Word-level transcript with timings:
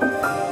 Bye. 0.00 0.45